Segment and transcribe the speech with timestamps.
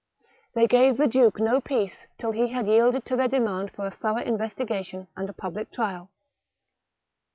[0.55, 3.91] They gave the duke no peace till he had yielded to their demand for a
[3.91, 6.09] thorough investigation and a public trial.